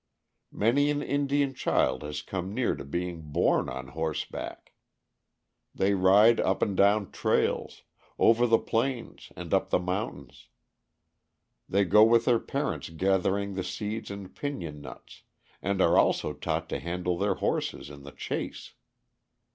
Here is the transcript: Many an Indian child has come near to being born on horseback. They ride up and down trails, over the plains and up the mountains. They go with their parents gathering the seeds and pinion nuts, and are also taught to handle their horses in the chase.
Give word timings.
Many 0.55 0.89
an 0.89 1.03
Indian 1.03 1.53
child 1.53 2.01
has 2.01 2.23
come 2.23 2.55
near 2.55 2.75
to 2.75 2.83
being 2.83 3.21
born 3.31 3.69
on 3.69 3.89
horseback. 3.89 4.73
They 5.75 5.93
ride 5.93 6.39
up 6.39 6.63
and 6.63 6.75
down 6.75 7.11
trails, 7.11 7.83
over 8.17 8.47
the 8.47 8.57
plains 8.57 9.31
and 9.35 9.53
up 9.53 9.69
the 9.69 9.77
mountains. 9.77 10.47
They 11.69 11.85
go 11.85 12.03
with 12.03 12.25
their 12.25 12.39
parents 12.39 12.89
gathering 12.89 13.53
the 13.53 13.63
seeds 13.63 14.09
and 14.09 14.33
pinion 14.35 14.81
nuts, 14.81 15.21
and 15.61 15.79
are 15.83 15.95
also 15.99 16.33
taught 16.33 16.67
to 16.69 16.79
handle 16.79 17.15
their 17.15 17.35
horses 17.35 17.91
in 17.91 18.01
the 18.01 18.11
chase. 18.11 18.73